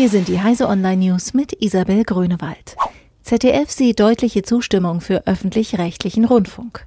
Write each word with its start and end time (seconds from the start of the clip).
Hier 0.00 0.08
sind 0.08 0.28
die 0.28 0.40
Heise 0.40 0.66
Online 0.66 0.96
News 0.96 1.34
mit 1.34 1.52
Isabel 1.60 2.04
Grünewald. 2.04 2.74
ZDF 3.22 3.70
sieht 3.70 4.00
deutliche 4.00 4.42
Zustimmung 4.42 5.02
für 5.02 5.26
öffentlich-rechtlichen 5.26 6.24
Rundfunk. 6.24 6.86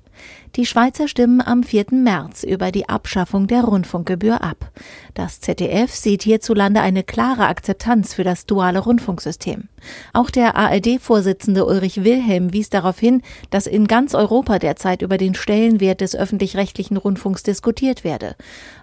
Die 0.56 0.68
Schweizer 0.68 1.08
stimmen 1.08 1.42
am 1.42 1.64
4. 1.64 1.86
März 1.92 2.44
über 2.44 2.72
die 2.72 2.88
Abschaffung 2.88 3.48
der 3.48 3.64
Rundfunkgebühr 3.64 4.44
ab. 4.44 4.72
Das 5.16 5.42
ZDF 5.42 5.92
sieht 5.92 6.22
hierzulande 6.22 6.82
eine 6.82 7.04
klare 7.04 7.48
Akzeptanz 7.48 8.14
für 8.14 8.24
das 8.24 8.46
duale 8.46 8.80
Rundfunksystem. 8.80 9.70
Auch 10.14 10.30
der 10.30 10.56
ARD-Vorsitzende 10.56 11.66
Ulrich 11.66 12.04
Wilhelm 12.04 12.54
wies 12.54 12.70
darauf 12.70 13.00
hin, 13.00 13.24
dass 13.50 13.66
in 13.66 13.88
ganz 13.88 14.14
Europa 14.14 14.60
derzeit 14.60 15.02
über 15.02 15.18
den 15.18 15.34
Stellenwert 15.34 16.02
des 16.02 16.16
öffentlich-rechtlichen 16.16 16.98
Rundfunks 16.98 17.42
diskutiert 17.42 18.04
werde. 18.04 18.36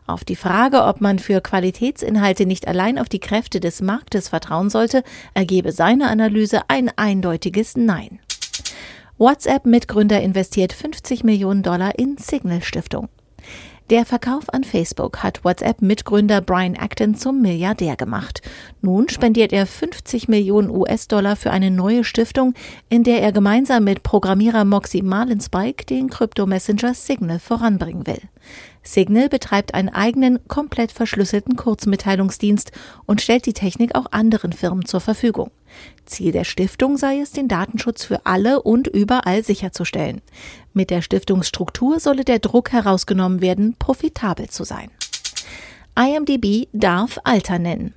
Auf 0.08 0.24
die 0.24 0.36
Frage, 0.36 0.84
ob 0.84 1.00
man 1.00 1.20
für 1.20 1.40
Qualitätsinhalte 1.40 2.46
nicht 2.46 2.66
allein 2.66 2.98
auf 2.98 3.08
die 3.08 3.20
Kräfte 3.20 3.60
des 3.60 3.80
Marktes 3.80 4.28
vertrauen 4.28 4.70
sollte, 4.70 5.04
ergebe 5.34 5.70
seine 5.70 6.08
Analyse 6.08 6.62
ein 6.66 6.90
eindeutiges 6.96 7.76
Nein. 7.76 8.18
WhatsApp-Mitgründer 9.20 10.22
investiert 10.22 10.72
50 10.72 11.24
Millionen 11.24 11.62
Dollar 11.62 11.98
in 11.98 12.16
Signal 12.16 12.62
Stiftung. 12.62 13.10
Der 13.90 14.06
Verkauf 14.06 14.48
an 14.48 14.64
Facebook 14.64 15.22
hat 15.22 15.44
WhatsApp-Mitgründer 15.44 16.40
Brian 16.40 16.74
Acton 16.74 17.14
zum 17.14 17.42
Milliardär 17.42 17.96
gemacht. 17.96 18.40
Nun 18.80 19.10
spendiert 19.10 19.52
er 19.52 19.66
50 19.66 20.28
Millionen 20.28 20.70
US-Dollar 20.70 21.36
für 21.36 21.50
eine 21.50 21.70
neue 21.70 22.02
Stiftung, 22.02 22.54
in 22.88 23.04
der 23.04 23.20
er 23.20 23.32
gemeinsam 23.32 23.84
mit 23.84 24.02
Programmierer 24.02 24.64
Moxie 24.64 25.02
Marlinspike 25.02 25.84
den 25.84 26.08
Krypto-Messenger 26.08 26.94
Signal 26.94 27.40
voranbringen 27.40 28.06
will. 28.06 28.22
Signal 28.82 29.28
betreibt 29.28 29.74
einen 29.74 29.90
eigenen, 29.90 30.38
komplett 30.48 30.92
verschlüsselten 30.92 31.56
Kurzmitteilungsdienst 31.56 32.72
und 33.04 33.20
stellt 33.20 33.44
die 33.44 33.52
Technik 33.52 33.94
auch 33.96 34.06
anderen 34.12 34.54
Firmen 34.54 34.86
zur 34.86 35.00
Verfügung. 35.00 35.50
Ziel 36.04 36.32
der 36.32 36.44
Stiftung 36.44 36.96
sei 36.96 37.20
es, 37.20 37.32
den 37.32 37.48
Datenschutz 37.48 38.04
für 38.04 38.26
alle 38.26 38.62
und 38.62 38.86
überall 38.88 39.44
sicherzustellen. 39.44 40.22
Mit 40.72 40.90
der 40.90 41.02
Stiftungsstruktur 41.02 42.00
solle 42.00 42.24
der 42.24 42.38
Druck 42.38 42.72
herausgenommen 42.72 43.40
werden, 43.40 43.76
profitabel 43.78 44.48
zu 44.48 44.64
sein. 44.64 44.90
IMDB 45.96 46.68
darf 46.72 47.18
Alter 47.24 47.58
nennen. 47.58 47.94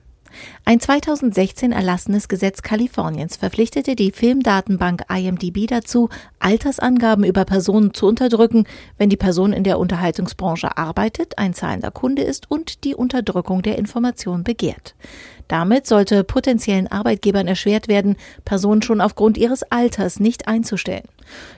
Ein 0.66 0.80
2016 0.80 1.72
erlassenes 1.72 2.28
Gesetz 2.28 2.62
Kaliforniens 2.62 3.36
verpflichtete 3.36 3.96
die 3.96 4.12
Filmdatenbank 4.12 5.04
IMDb 5.10 5.68
dazu, 5.68 6.10
Altersangaben 6.40 7.24
über 7.24 7.46
Personen 7.46 7.94
zu 7.94 8.08
unterdrücken, 8.08 8.66
wenn 8.98 9.10
die 9.10 9.18
Person 9.18 9.54
in 9.54 9.64
der 9.64 9.80
Unterhaltungsbranche 9.80 10.78
arbeitet, 10.78 11.38
ein 11.38 11.54
zahlender 11.54 11.92
Kunde 11.92 12.24
ist 12.24 12.50
und 12.50 12.84
die 12.84 12.96
Unterdrückung 12.96 13.62
der 13.62 13.78
Information 13.78 14.44
begehrt. 14.44 14.96
Damit 15.48 15.88
sollte 15.88 16.24
potenziellen 16.24 16.88
Arbeitgebern 16.88 17.48
erschwert 17.48 17.88
werden, 17.88 18.16
Personen 18.46 18.82
schon 18.82 19.02
aufgrund 19.02 19.38
ihres 19.38 19.64
Alters 19.64 20.20
nicht 20.20 20.48
einzustellen. 20.48 21.04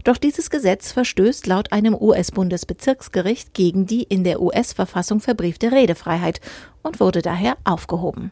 Doch 0.04 0.18
dieses 0.18 0.50
Gesetz 0.50 0.92
verstößt 0.92 1.48
laut 1.48 1.72
einem 1.72 1.96
US-Bundesbezirksgericht 1.96 3.54
gegen 3.54 3.86
die 3.86 4.04
in 4.04 4.24
der 4.24 4.42
US-Verfassung 4.42 5.20
verbriefte 5.20 5.72
Redefreiheit 5.72 6.42
und 6.82 7.00
wurde 7.00 7.22
daher 7.22 7.58
aufgehoben. 7.64 8.32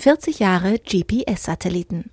40 0.00 0.38
Jahre 0.38 0.78
GPS-Satelliten. 0.78 2.08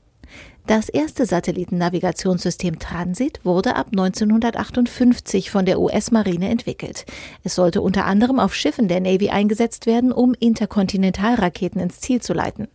Das 0.66 0.90
erste 0.90 1.26
Satellitennavigationssystem 1.26 2.80
Transit 2.80 3.40
wurde 3.46 3.78
ab 3.78 3.88
1958 3.92 5.50
von 5.50 5.66
der 5.66 5.80
US-Marine 5.80 6.50
entwickelt. 6.50 7.06
Es 7.46 7.56
sollte 7.56 7.82
unter 7.82 8.04
anderem 8.04 8.42
auf 8.42 8.54
Schiffen 8.54 8.90
der 8.90 9.00
Navy 9.00 9.30
eingesetzt 9.30 9.86
werden, 9.86 10.12
um 10.12 10.34
Interkontinentalraketen 10.38 11.80
ins 11.80 12.02
Ziel 12.02 12.22
zu 12.22 12.34
leiten. 12.34 12.68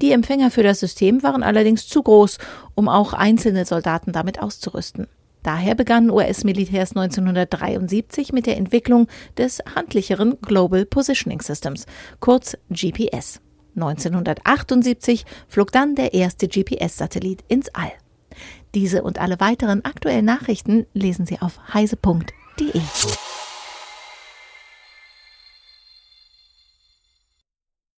Die 0.00 0.12
Empfänger 0.12 0.52
für 0.52 0.62
das 0.62 0.78
System 0.78 1.24
waren 1.24 1.42
allerdings 1.42 1.88
zu 1.88 2.00
groß, 2.00 2.38
um 2.76 2.88
auch 2.88 3.14
einzelne 3.14 3.64
Soldaten 3.64 4.12
damit 4.12 4.40
auszurüsten. 4.40 5.08
Daher 5.42 5.74
begannen 5.74 6.08
US-Militärs 6.08 6.90
1973 6.94 8.32
mit 8.32 8.46
der 8.46 8.58
Entwicklung 8.58 9.08
des 9.36 9.58
handlicheren 9.74 10.40
Global 10.40 10.86
Positioning 10.86 11.40
Systems, 11.40 11.84
kurz 12.20 12.56
GPS. 12.70 13.40
1978 13.74 15.24
flog 15.48 15.72
dann 15.72 15.94
der 15.94 16.14
erste 16.14 16.48
GPS-Satellit 16.48 17.44
ins 17.48 17.68
All. 17.74 17.92
Diese 18.74 19.02
und 19.02 19.18
alle 19.18 19.40
weiteren 19.40 19.84
aktuellen 19.84 20.24
Nachrichten 20.24 20.86
lesen 20.94 21.26
Sie 21.26 21.40
auf 21.40 21.58
heise.de. 21.74 22.80